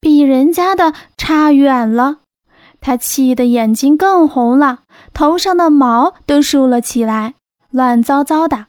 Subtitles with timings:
[0.00, 2.18] 比人家的差远了。
[2.80, 4.80] 他气得眼睛更红了，
[5.12, 7.34] 头上的毛都竖了起来，
[7.70, 8.66] 乱糟糟的。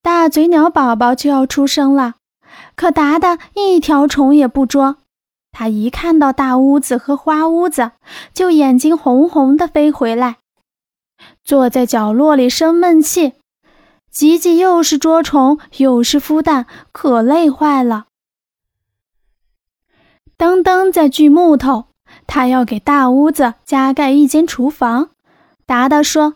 [0.00, 2.14] 大嘴鸟宝宝就要出生了，
[2.76, 4.96] 可达达一条虫也不捉。
[5.52, 7.92] 他一看到大屋子和花屋子，
[8.32, 10.36] 就眼睛红红的飞回来，
[11.44, 13.34] 坐在角落里生闷气。
[14.10, 18.06] 吉吉又是捉虫又是孵蛋，可累坏了。
[20.36, 21.86] 噔噔在锯木头。
[22.26, 25.10] 他要给大屋子加盖一间厨房。
[25.66, 26.34] 达达说：“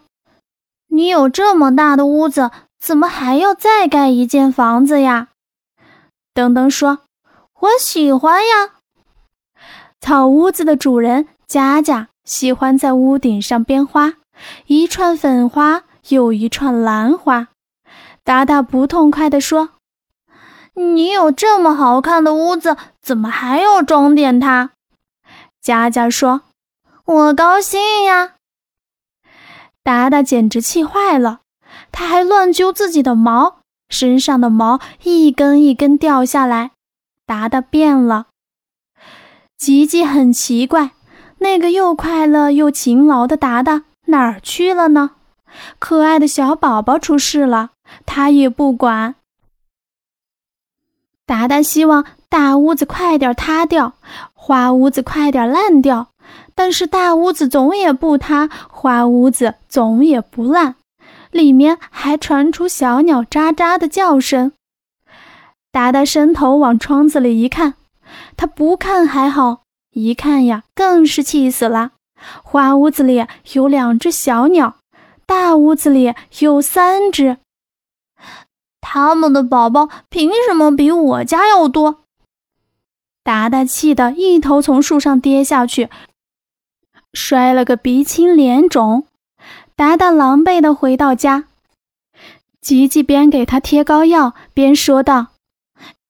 [0.89, 5.29] 你有这么大的屋子，怎么还要再盖一间房子呀？”
[6.35, 7.01] 噔噔说
[7.61, 8.75] ：“我喜欢呀。”
[10.01, 14.15] 草屋子的主人佳佳喜欢在屋顶上编花，
[14.67, 17.49] 一串粉花又一串兰花。
[18.25, 19.71] 达达不痛快地说
[20.79, 24.71] ：“你有这么好看的屋子，怎么还要装点它？”
[25.61, 26.43] 佳佳说
[27.05, 28.35] ：“我高兴呀。”
[29.83, 31.41] 达达简直气坏了，
[31.91, 36.71] 他还乱揪自己的毛，身上的毛一根一根掉下来。
[37.27, 38.27] 达达变了。
[39.57, 40.93] 吉吉很奇怪，
[41.39, 45.11] 那个又快乐又勤劳的达达哪儿去了呢？
[45.79, 47.71] 可爱的小宝宝出事了，
[48.07, 49.17] 他也不管。
[51.39, 53.93] 达达希望大屋子快点塌掉。
[54.35, 56.09] 花屋子快点烂掉，
[56.57, 60.75] 但是大屋子总也不塌，花屋子总也不烂，
[61.31, 64.51] 里面还传出小鸟喳喳的叫声。
[65.71, 67.75] 达达伸头往窗子里一看，
[68.37, 69.61] 他不看还好，
[69.93, 71.93] 一看呀，更是气死了。
[72.43, 74.79] 花屋子里有两只小鸟，
[75.25, 77.37] 大屋子里有三只，
[78.81, 82.05] 他们的宝宝凭什么比我家要多？
[83.23, 85.91] 达达气得一头从树上跌下去，
[87.13, 89.07] 摔了个鼻青脸肿。
[89.77, 91.45] 达达狼狈地回到家，
[92.61, 95.29] 吉吉边给他贴膏药边说道：“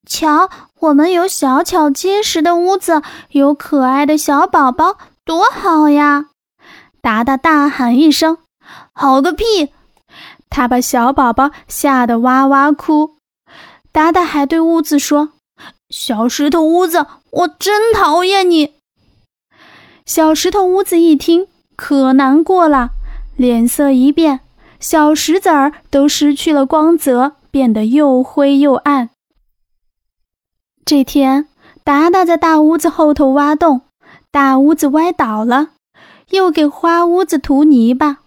[0.09, 0.49] 瞧，
[0.81, 6.31] 我们有小巧结实的屋子，有可爱的小宝宝，多好呀！”
[7.03, 8.39] 达达大喊一声
[8.93, 9.73] ：“好个屁！”
[10.51, 13.17] 他把小宝宝吓得哇哇哭。
[13.93, 15.31] 达达还对屋子说。
[15.91, 18.75] 小石头屋子，我真讨厌你！
[20.05, 22.91] 小石头屋子一听，可难过了，
[23.37, 24.41] 脸色一变，
[24.79, 29.09] 小石子儿都失去了光泽，变得又灰又暗。
[30.85, 31.49] 这天，
[31.83, 33.81] 达达在大屋子后头挖洞，
[34.31, 35.71] 大屋子歪倒了，
[36.29, 38.19] 又给花屋子涂泥巴，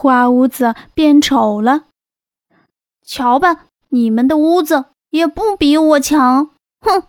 [0.00, 1.86] 花屋子变丑了。
[3.04, 6.50] 瞧吧，你们的屋子也不比我强。
[6.80, 7.02] 哼！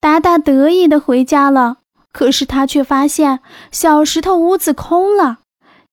[0.00, 1.78] 达达得意的回家了，
[2.12, 3.40] 可是他却发现
[3.72, 5.40] 小石头屋子空了。